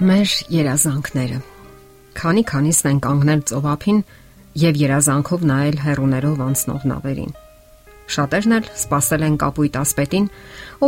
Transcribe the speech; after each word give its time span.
մեր 0.00 0.30
երազանքները։ 0.48 1.38
Քանի 2.16 2.42
քանիսն 2.48 2.86
են 2.88 3.00
կանգնել 3.04 3.40
ծովափին 3.50 3.98
եւ 4.60 4.78
երազանքով 4.80 5.42
նայել 5.50 5.76
հերուներով 5.84 6.40
անցնող 6.44 6.86
նավերին։ 6.90 7.34
Շատերն 8.14 8.54
էլ 8.56 8.70
սпасել 8.80 9.26
են 9.28 9.36
կապույտ 9.44 9.76
ասպետին, 9.80 10.30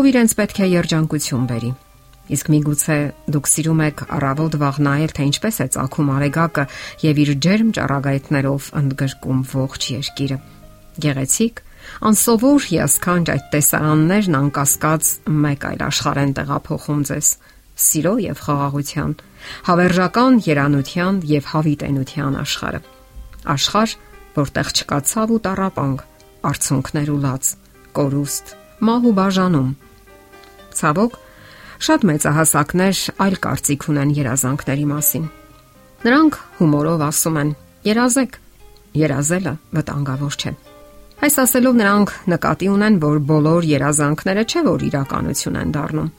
ով 0.01 0.09
իրենց 0.13 0.35
պետք 0.41 0.63
է 0.65 0.71
երջանկություն 0.73 1.45
բերի։ 1.53 1.71
Իսկ 2.33 2.51
միգուցե 2.57 2.99
դուք 3.37 3.53
սիրում 3.53 3.85
եք 3.93 4.03
առավոտ 4.17 4.59
վաղ 4.65 4.81
նայել, 4.89 5.13
թե 5.13 5.23
ինչպես 5.29 5.61
է 5.61 5.67
ցակում 5.77 6.13
արեգակը 6.17 6.65
եւ 7.05 7.23
իր 7.23 7.33
ջերմ 7.45 7.71
ճառագայթներով 7.77 8.73
ընդգրկում 8.81 9.41
ողջ 9.53 9.83
երկիրը։ 9.93 10.39
Գեղեցիկ, 11.03 11.65
անսովոր 12.09 12.67
հիասքանչ 12.73 13.27
այդ 13.33 13.49
տեսարաններն 13.53 14.37
անկասկած 14.41 15.13
մեկ 15.43 15.67
այլ 15.73 15.83
աշխարհ 15.93 16.23
են 16.23 16.35
տեղափոխում 16.39 17.03
ձեզ 17.13 17.29
սիրո 17.83 18.15
եւ 18.23 18.41
խաղաղության, 18.47 19.13
հավերժական 19.67 20.39
երանության 20.47 21.19
եւ 21.29 21.49
հավիտենության 21.53 22.37
աշխարհը։ 22.43 22.81
Աշխարհ, 23.53 23.95
որտեղ 24.39 24.69
չկա 24.73 24.99
ցավ 25.11 25.33
ու 25.35 25.41
տարապանք, 25.47 26.05
արցունքներ 26.53 27.09
ու 27.13 27.21
լաց, 27.23 27.51
կորուստ, 27.99 28.55
մահ 28.87 29.03
ու 29.11 29.15
բաժանում։ 29.19 29.71
Ցավոք, 30.79 31.19
շատ 31.83 32.07
մեծահասակներ 32.13 33.03
այլ 33.27 33.37
կարծիք 33.43 33.87
ունեն 33.93 34.15
երազանքների 34.23 34.87
մասին։ 34.93 35.25
Նրանք 36.07 36.35
հումորով 36.63 37.05
ասում 37.11 37.37
են. 37.43 37.51
երազեք, 37.83 38.33
երազելը 39.03 39.53
վտանգավոր 39.75 40.35
չէ։ 40.39 40.53
Այս 41.23 41.35
ասելով 41.43 41.75
նրանք 41.83 42.09
նկատի 42.31 42.69
ունեն, 42.73 42.95
որ 43.03 43.19
բոլոր 43.31 43.63
երազանքները 43.73 44.43
չէ 44.43 44.61
որ 44.71 44.81
իրականություն 44.91 45.59
են 45.63 45.75
դառնում 45.75 46.11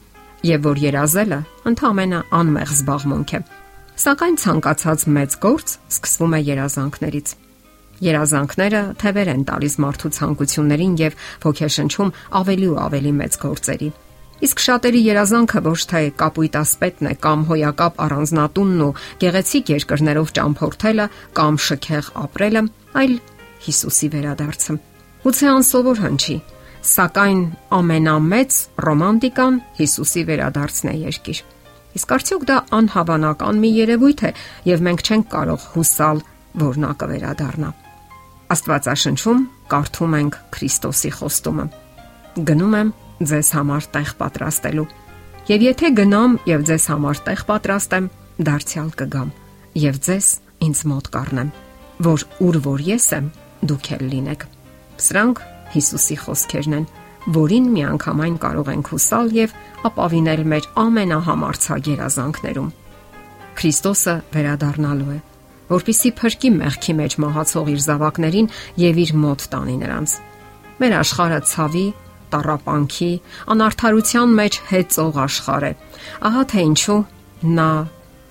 եւ 0.43 0.65
որ 0.67 0.81
երազելը 0.83 1.39
ընդհանրապես 1.71 2.33
անմեղ 2.39 2.73
զբաղմունք 2.73 3.33
է։ 3.33 3.39
Սակայն 4.03 4.37
ցանկացած 4.43 5.03
մեծ 5.15 5.35
գործ 5.43 5.75
սկսվում 5.93 6.33
է 6.33 6.39
երազանքներից։ 6.49 7.33
Երազանքները 8.03 8.81
թևեր 9.03 9.29
են 9.33 9.43
տալիս 9.47 9.75
մարդու 9.83 10.11
ցանկություններին 10.17 10.95
եւ 11.03 11.19
ոգեշնչում 11.43 12.13
ավելի 12.39 12.67
ու 12.73 12.79
ավելի 12.83 13.13
մեծ 13.19 13.37
գործերի։ 13.43 13.89
Իսկ 14.43 14.63
շատերի 14.63 15.01
երազանքը 15.07 15.59
ոչ 15.63 15.79
թե 15.93 16.01
կապույտ 16.19 16.55
ասպետն 16.59 17.07
է 17.07 17.13
կամ 17.23 17.43
հոյակապ 17.47 18.01
առանձնատունն 18.03 18.81
ու 18.83 18.95
գեղեցիկ 19.23 19.71
երկրներով 19.73 20.33
ճամփորդելը 20.35 21.05
կամ 21.37 21.59
շքեղ 21.67 22.09
ապրելը, 22.23 22.63
այլ 23.03 23.13
Հիսուսի 23.63 24.07
վերադարձը։ 24.17 24.75
Գուցե 25.23 25.47
անսովոր 25.53 26.01
հնչի, 26.03 26.35
Սակայն 26.83 27.41
ամենամեծ 27.71 28.55
ռոմանտիկան 28.83 29.59
Հիսուսի 29.77 30.23
վերադարձն 30.27 30.89
է 30.91 30.95
երկիր։ 31.03 31.39
Իսկ 31.95 32.09
արդյոք 32.15 32.43
դա 32.49 32.57
անհավանական 32.75 33.61
մի 33.63 33.69
երևույթ 33.77 34.23
է 34.27 34.31
եւ 34.67 34.83
մենք 34.87 35.03
չենք 35.07 35.29
կարող 35.31 35.67
հուսալ, 35.75 36.19
որ 36.63 36.79
նա 36.83 36.91
կվերադառնա։ 37.03 37.69
Աստվածաշնչում 38.53 39.39
կարդում 39.71 40.17
ենք 40.19 40.37
Քրիստոսի 40.57 41.11
խոստումը. 41.23 41.65
Գնում 42.51 42.75
եմ 42.81 42.91
ձեզ 43.31 43.53
համար 43.57 43.87
տեղ 43.95 44.11
պատրաստելու։ 44.19 44.87
Եվ 45.53 45.65
եթե 45.69 45.93
գնամ 46.03 46.37
եւ 46.51 46.67
ձեզ 46.67 46.89
համար 46.91 47.23
տեղ 47.29 47.45
պատրաստեմ, 47.53 48.11
դարձյալ 48.43 48.91
կգամ 48.99 49.31
եւ 49.87 50.03
ձեզ 50.03 50.27
ինձ 50.67 50.83
մոտ 50.91 51.09
կառնեմ, 51.15 51.49
որ 52.11 52.27
ուր 52.43 52.61
որ 52.67 52.85
ես 52.91 53.07
եմ, 53.17 53.31
դուք 53.71 53.89
էլ 53.95 54.05
լինեք։ 54.13 54.47
Սրանք 55.03 55.43
Հիսուսի 55.73 56.17
խոսքերն 56.23 56.77
են, 56.77 56.85
որին 57.33 57.67
միանգամայն 57.73 58.37
կարող 58.43 58.71
ենք 58.73 58.89
հուսալ 58.93 59.29
եւ 59.37 59.53
ապավինել 59.89 60.41
մեր 60.53 60.65
ամենահամարցակ 60.83 61.89
երազանքներում։ 61.93 62.69
Քրիստոսը 63.53 64.15
վերադառնալու 64.33 65.11
է, 65.13 65.17
որpիսի 65.73 66.11
փրկի 66.19 66.49
մեղքի 66.57 66.93
մեջ 66.99 67.15
մահացող 67.23 67.69
իր 67.73 67.81
զավակներին 67.87 68.49
եւ 68.83 69.01
իր 69.03 69.11
մոտ 69.23 69.45
տանի 69.53 69.75
նրանց։ 69.83 70.15
Մեր 70.83 70.95
աշխարհը 70.99 71.39
ցավի, 71.53 71.85
տարապանքի, 72.33 73.11
անարթարության 73.53 74.33
մեջ 74.39 74.59
հեծող 74.73 75.19
աշխարհ 75.23 75.65
է։ 75.69 75.73
Ահա 76.27 76.43
թե 76.53 76.63
ինչու 76.73 76.99
նա 77.53 77.69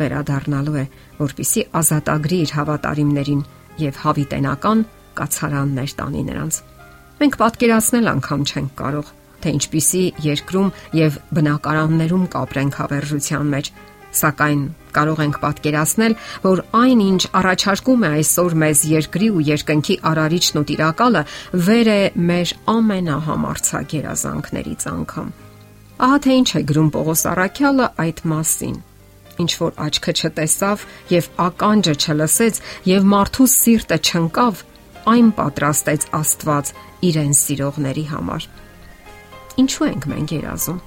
վերադառնալու 0.02 0.76
է, 0.82 0.84
որpիսի 1.22 1.64
ազատագրի 1.80 2.38
իր 2.42 2.54
հավատարիմներին 2.58 3.42
եւ 3.82 4.02
հավիտենական 4.02 4.84
կացարաններ 5.22 5.94
տանի 6.02 6.22
նրանց։ 6.28 6.60
Մենք 7.22 7.36
պատկերացնել 7.38 8.08
անգամ 8.10 8.40
չենք 8.50 8.70
կարող, 8.82 9.10
թե 9.42 9.50
ինչպիսի 9.54 10.00
երկրում 10.24 10.70
եւ 10.98 11.18
բնակարաններում 11.38 12.24
կապրենք 12.32 12.78
հավերժության 12.80 13.52
մեջ, 13.52 13.68
սակայն 14.18 14.64
կարող 14.96 15.20
ենք 15.22 15.38
պատկերացնել, 15.44 16.16
որ 16.42 16.62
այն 16.80 17.02
ինչ 17.04 17.22
առաջարկում 17.40 18.02
է 18.02 18.10
այսօր 18.18 18.56
մեզ 18.62 18.82
երկրի 18.90 19.28
ու 19.38 19.44
երկնքի 19.52 19.96
արարիչն 20.10 20.58
ու 20.58 20.64
տիրակալը, 20.72 21.22
վեր 21.68 21.92
է 21.92 22.02
մեր 22.32 22.54
ամենահամարցակ 22.74 23.94
երազանքներից 24.02 24.88
անգամ։ 24.92 25.30
Ահա 26.02 26.18
թե 26.26 26.36
ինչ 26.42 26.50
է 26.58 26.64
գրում 26.72 26.90
Պողոս 26.98 27.22
Արաքյալը 27.36 27.86
այդ 28.02 28.24
մասին. 28.34 28.76
Ինչ 29.46 29.52
որ 29.62 29.72
աչքը 29.86 30.12
չտեսավ 30.18 30.84
եւ 31.12 31.30
ականջը 31.46 31.94
չլսեց 32.02 32.60
եւ 32.90 33.08
մարդու 33.14 33.48
սիրտը 33.54 33.98
չընկավ 34.02 34.66
այն 35.10 35.28
պատրաստեց 35.38 36.04
Աստված 36.18 36.72
իրեն 37.08 37.32
սիրողների 37.38 38.04
համար։ 38.12 38.46
Ինչու 39.62 39.86
ենք 39.88 40.06
մենք 40.12 40.34
երազում։ 40.36 40.78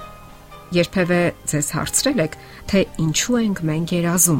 Երբևէ 0.75 1.19
ձեզ 1.51 1.67
հարցրել 1.75 2.21
եք, 2.25 2.37
թե 2.71 2.79
ինչու 3.05 3.37
ենք 3.41 3.59
մենք 3.69 3.93
երազում։ 3.95 4.39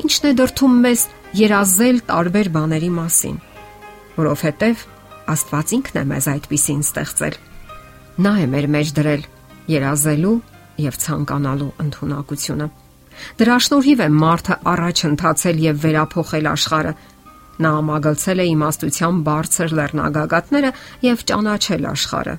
Ինչն 0.00 0.26
է 0.30 0.32
դրթում 0.40 0.78
մեզ 0.84 1.04
երազել 1.40 2.00
տարբեր 2.10 2.48
բաների 2.56 2.90
մասին։ 2.96 3.36
Որովհետև 4.16 4.84
Աստված 5.30 5.74
ինքն 5.76 6.00
է 6.00 6.04
մեզ 6.10 6.26
այդպեսին 6.34 6.80
ստեղծել։ 6.84 7.36
Նա 8.24 8.32
է 8.40 8.46
մեր 8.50 8.66
մեջ 8.74 8.88
դրել 8.98 9.22
երազելու 9.70 10.38
եւ 10.80 10.96
ցանկանալու 11.04 11.70
ընտունակությունը։ 11.84 12.66
Դրա 13.40 13.56
շնորհիվ 13.66 14.00
է 14.00 14.08
մարդը 14.16 14.56
առաջ 14.70 15.02
ընթացել 15.10 15.62
եւ 15.64 15.80
վերափոխել 15.84 16.48
աշխարհը, 16.50 16.92
Նա 17.60 17.70
ամագլցել 17.80 18.40
է 18.40 18.46
իմաստության 18.50 19.20
բարձր 19.26 19.74
լեռնագագաթները 19.80 20.70
եւ 21.04 21.24
ճանաչել 21.30 21.86
աշխարհը։ 21.90 22.34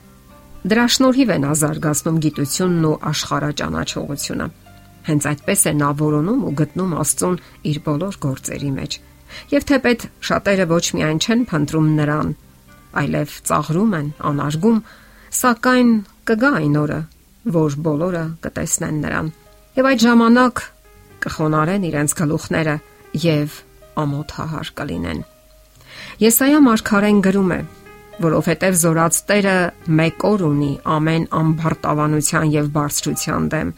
Դրա 0.62 0.86
շնորհիվ 0.96 1.30
է 1.32 1.38
նա 1.42 1.52
զարգացնում 1.62 2.18
գիտությունն 2.26 2.84
ու 2.90 2.98
աշխարհաճանաչողությունը։ 3.12 4.48
Հենց 5.02 5.28
այդպես 5.32 5.62
է 5.66 5.74
նա 5.82 5.90
որոնում 6.02 6.42
ու 6.46 6.54
գտնում 6.62 6.92
Աստծուն 7.02 7.38
իր 7.72 7.78
բոլոր 7.88 8.18
գործերի 8.26 8.72
մեջ։ 8.76 8.98
Եվ 9.52 9.66
թեպետ 9.72 10.06
շատերը 10.28 10.68
ոչ 10.70 10.86
միայն 10.98 11.22
չեն 11.22 11.42
փնտրում 11.50 11.90
նրան, 12.02 12.30
այլև 13.02 13.36
ծաղրում 13.50 13.96
են, 14.02 14.08
անարգում, 14.32 14.80
սակայն 15.42 15.92
կգա 16.30 16.52
այն 16.62 16.78
օրը, 16.82 17.00
որ 17.58 17.78
բոլորը 17.88 18.24
կտեսնեն 18.46 19.02
նրան։ 19.06 19.34
Եվ 19.82 19.90
այդ 19.92 20.06
ժամանակ 20.06 20.64
կխոնարեն 21.26 21.86
իրենց 21.90 22.16
գլուխները 22.22 22.76
եւ 23.26 23.60
ամոթ 24.02 24.34
հահար 24.38 24.72
կլինեն։ 24.80 25.22
Եսայա 26.22 26.60
մարգարեն 26.68 27.22
գրում 27.28 27.52
է. 27.58 27.62
որովհետև 28.22 28.76
զորաց 28.78 29.16
Տերը 29.30 29.58
մեկ 29.98 30.24
օր 30.30 30.42
ունի 30.46 30.72
ամեն 30.96 31.24
ամբարտավանության 31.42 32.52
եւ 32.54 32.68
բարձրության 32.76 33.48
դեմ 33.54 33.70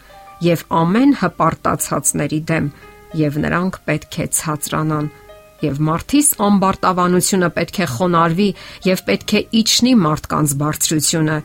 եւ 0.43 0.63
ամեն 0.79 1.13
հպարտացածների 1.21 2.39
դեմ 2.51 2.67
եւ 3.23 3.37
նրանք 3.43 3.77
պետք 3.87 4.17
է 4.23 4.25
ցածրանան 4.39 5.07
եւ 5.63 5.79
մարդիս 5.87 6.29
ամբարտավանությունը 6.47 7.49
պետք 7.57 7.77
է 7.83 7.87
խոնարհվի 7.93 8.49
եւ 8.89 9.03
պետք 9.09 9.33
է 9.39 9.41
իջնի 9.63 9.93
մարդկանց 10.03 10.55
բարձրությունը 10.63 11.37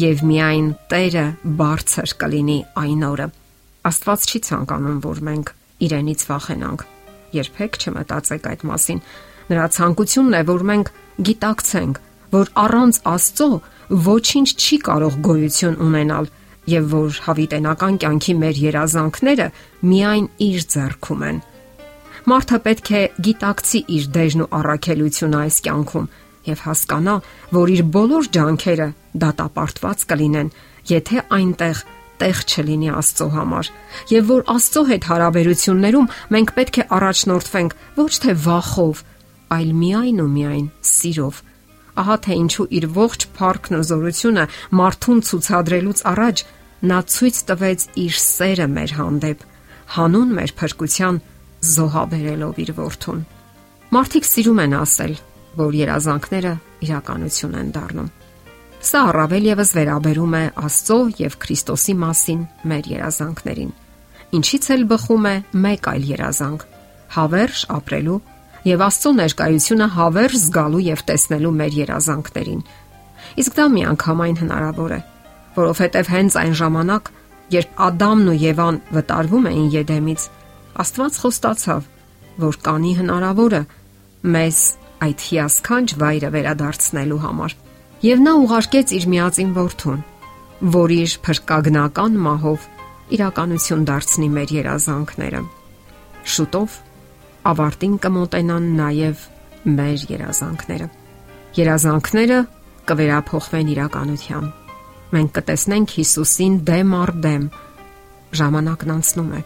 եւ 0.00 0.24
միայն 0.30 0.70
Տերը 0.90 1.26
բարձր 1.60 2.16
կլինի 2.24 2.58
այն 2.82 3.04
օրը 3.10 3.28
Աստված 3.90 4.26
չի 4.30 4.40
ցանկանում 4.50 4.98
որ 5.06 5.22
մենք 5.30 5.52
իրենից 5.86 6.26
վախենանք 6.30 6.88
Երբեք 7.36 7.78
չմտածեք 7.80 8.48
այդ 8.50 8.64
մասին։ 8.70 9.02
Նրա 9.50 9.66
ցանկությունն 9.76 10.36
է, 10.38 10.42
որ 10.50 10.64
մենք 10.70 10.90
գիտակցենք, 11.30 12.00
որ 12.30 12.50
առանց 12.64 13.00
Աստծո 13.10 13.48
ոչինչ 14.10 14.48
չի 14.54 14.76
կարող 14.86 15.14
գոյություն 15.26 15.78
ունենալ 15.86 16.30
եւ 16.70 16.90
որ 16.94 17.20
հավիտենական 17.26 17.94
կյանքի 18.02 18.34
մեր 18.40 18.60
երազանքները 18.70 19.46
միայն 19.90 20.26
իր 20.46 20.66
ձեռքում 20.74 21.24
են։ 21.30 21.40
Մարդը 22.30 22.58
պետք 22.66 22.90
է 22.94 23.02
գիտակցի 23.26 23.80
իր 23.96 24.08
դերն 24.14 24.42
ու 24.44 24.50
առաքելությունը 24.60 25.38
այս 25.40 25.56
կյանքում 25.66 26.10
եւ 26.50 26.62
հասկանա, 26.66 27.14
որ 27.56 27.72
իր 27.74 27.82
բոլոր 27.96 28.28
ջանքերը 28.36 28.88
դատապարտված 29.24 30.04
կլինեն, 30.10 30.52
եթե 30.90 31.24
այնտեղ 31.40 31.82
տեղ 32.20 32.40
չլինի 32.50 32.90
Աստծո 33.00 33.28
համար, 33.34 33.70
եւ 34.10 34.30
որ 34.30 34.42
Աստծո 34.54 34.82
հետ 34.90 35.08
հարաբերություններում 35.10 36.10
մենք 36.36 36.52
պետք 36.58 36.80
է 36.80 36.84
առաջնորդվենք 37.00 37.76
ոչ 38.00 38.12
թե 38.24 38.34
վախով, 38.44 39.02
այլ 39.56 39.70
միայն 39.80 40.20
ու 40.20 40.30
միայն 40.30 40.66
սիրով։ 40.90 41.40
Ահա 42.00 42.16
թե 42.24 42.36
ինչու 42.40 42.66
իր 42.80 42.86
ողջ 42.96 43.26
փառքն 43.36 43.76
ու 43.80 43.86
զորությունը 43.90 44.44
մարդուն 44.80 45.22
ցուցադրելուց 45.30 46.02
առաջ 46.10 46.44
նա 46.90 46.98
ցույց 47.12 47.40
տվեց 47.50 47.86
իր 48.04 48.14
սերը 48.24 48.68
մեր 48.76 48.94
հանդեպ, 49.00 49.42
հանուն 49.96 50.30
մեր 50.38 50.54
փրկության 50.60 51.20
զոհաբերելով 51.70 52.62
իր 52.64 52.72
որդուն։ 52.78 53.20
Մարդիկ 53.90 54.28
սիրում 54.30 54.62
են 54.64 54.76
ասել, 54.80 55.14
որ 55.60 55.76
երազանքները 55.80 56.52
իրականություն 56.86 57.56
են 57.60 57.72
դառնում։ 57.74 58.10
Սա 58.80 59.00
առավել 59.10 59.46
եւս 59.50 59.70
վերաբերում 59.76 60.34
է 60.38 60.42
Աստծո 60.56 60.96
եւ 61.20 61.34
Քրիստոսի 61.42 61.94
մասին 62.00 62.44
մեր 62.70 62.86
երազանքներին։ 62.94 63.72
Ինչից 64.38 64.68
էլ 64.72 64.84
բխում 64.92 65.26
է 65.28 65.34
մեկ 65.64 65.88
այլ 65.90 66.06
երազանք՝ 66.10 66.64
հավերժ 67.16 67.64
ապրելու 67.76 68.16
եւ 68.70 68.84
Աստծո 68.88 69.12
ներկայությունը 69.20 69.88
հավերժ 69.98 70.38
զգալու 70.40 70.82
եւ 70.86 71.04
տեսնելու 71.12 71.52
մեր 71.60 71.78
երազանքներին։ 71.80 72.64
Իսկ 73.44 73.56
դա 73.60 73.66
միանգամայն 73.76 74.36
հնարավոր 74.40 74.92
է, 74.96 75.00
որովհետեւ 75.60 76.12
հենց 76.16 76.40
այն 76.40 76.54
ժամանակ, 76.64 77.14
երբ 77.60 77.80
Ադամն 77.90 78.30
ու 78.32 78.40
Եվան 78.48 78.82
վտարվում 78.96 79.48
էին 79.50 79.72
Եդեմից, 79.76 80.28
Աստված 80.80 81.18
խոստացավ, 81.20 81.88
որ 82.48 82.60
կանի 82.64 82.92
հնարավորը 83.00 83.62
մեզ 84.30 84.60
այդ 85.04 85.26
հիասքանչ 85.30 85.88
վայրը 86.00 86.30
վերադարձնելու 86.36 87.26
համար։ 87.28 87.60
Եվ 88.00 88.20
նա 88.24 88.32
ուղարկեց 88.40 88.92
իր 88.96 89.06
միածին 89.12 89.48
որդուն, 89.52 89.96
որ 90.72 90.92
իր 90.94 91.14
փրկագնական 91.24 92.14
մահով 92.24 92.62
իրականություն 93.12 93.82
դարձնի 93.90 94.28
մեր 94.36 94.54
երազանքները։ 94.56 95.42
Շուտով 96.34 96.76
ավարտին 97.50 97.98
կմոտենան 98.06 98.70
նաև 98.78 99.26
մեր 99.80 100.06
երազանքները։ 100.14 100.86
Երազանքները 101.60 102.38
կվերափոխվեն 102.88 103.74
իրականության։ 103.74 104.48
Մենք 105.12 105.36
կտեսնենք 105.36 105.94
Հիսուսին 106.00 106.56
դեմ 106.72 106.96
առ 107.02 107.14
դեմ։ 107.28 107.46
Ժամանակն 108.40 108.94
անցնում 108.96 109.30
է։ 109.36 109.42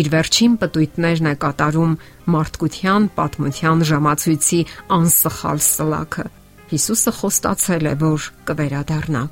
Իր 0.00 0.10
վերջին 0.16 0.56
պտույտներն 0.64 1.28
է 1.28 1.36
կատարում 1.44 1.94
մարդկության 2.32 3.12
պատմության 3.20 3.86
ժամացույցի 3.92 4.64
անսխալ 4.96 5.64
սլաքը։ 5.68 6.28
Հիսուսը 6.66 7.12
խոստացել 7.20 7.86
է, 7.86 7.94
որ 8.00 8.26
կվերադառնա։ 8.48 9.22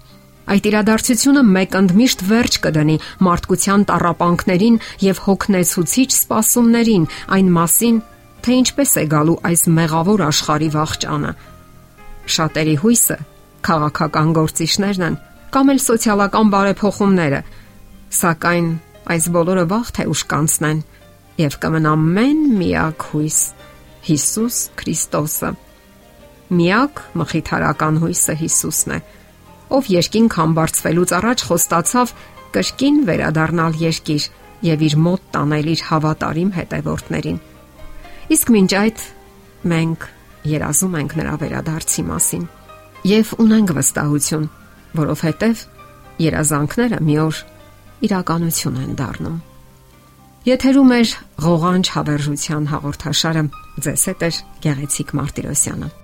Այդ 0.45 0.67
իրադարձությունը 0.69 1.43
մեկ 1.55 1.77
ընդմիշտ 1.81 2.23
վերջ 2.29 2.57
կդնի 2.65 2.97
մարդկության 3.25 3.85
տարապանքներին 3.91 4.77
եւ 5.05 5.21
հոգնեցուցիչ 5.25 6.09
սպասումներին 6.15 7.07
այն 7.37 7.49
մասին, 7.55 8.01
թե 8.45 8.57
ինչպես 8.61 8.91
է 9.01 9.05
գալու 9.15 9.37
այս 9.49 9.63
մեղավոր 9.79 10.25
աշխարհի 10.29 10.71
վաղճանը։ 10.75 11.33
Շատերի 12.35 12.77
հույսը 12.85 13.19
քաղաքական 13.65 14.35
գործիչներն 14.37 15.07
են 15.09 15.19
կամ 15.55 15.73
էլ 15.75 15.81
սոցիալական 15.89 16.53
բարեփոխումները, 16.53 17.41
սակայն 18.21 18.69
այս 19.15 19.29
բոլորը 19.35 19.65
վաղ 19.73 19.93
թե 19.97 20.07
ուշ 20.13 20.23
կանցնեն 20.29 20.81
եւ 21.41 21.59
կմնա 21.65 21.93
մեն 22.05 22.41
միակ 22.61 23.07
հույս՝ 23.15 23.39
Հիսուս 24.05 24.59
Քրիստոսը։ 24.81 25.51
Միակ 26.53 27.01
մխիթարական 27.21 28.01
հույսը 28.03 28.35
Հիսուսն 28.41 28.95
է, 28.95 28.99
ով 29.75 29.89
երկինք 29.95 30.37
համբարձվելուց 30.39 31.15
առաջ 31.19 31.45
խոստացավ 31.49 32.13
կրկին 32.55 32.99
վերադառնալ 33.09 33.79
երկիր 33.81 34.27
եւ 34.65 34.85
իր 34.89 34.97
մոտ 35.05 35.25
տանել 35.35 35.71
իր 35.75 35.81
հավատարիմ 35.89 36.51
հետևորդներին։ 36.59 37.39
Իսկ 38.35 38.53
մինչ 38.55 38.71
այդ 38.81 39.07
մենք 39.73 40.07
երազում 40.55 40.95
ենք 41.01 41.17
նրա 41.21 41.35
վերադարձի 41.45 42.05
մասին 42.11 42.45
եւ 43.05 43.33
ունենք 43.45 43.75
վստահություն, 43.79 44.47
որովհետեւ 45.01 45.65
երազանքները 46.25 47.01
մի 47.09 47.19
օր 47.25 47.43
իրականություն 48.09 48.79
են 48.85 48.95
դառնում։ 49.01 49.43
Եթերում 50.45 50.91
է 50.95 51.03
ղողանջ 51.45 51.91
հավերժության 51.97 52.71
հաղորդաշարը։ 52.75 53.45
Ձեզ 53.85 54.09
հետ 54.13 54.25
է 54.29 54.33
Գեղեցիկ 54.65 55.15
Մարտիրոսյանը։ 55.19 56.04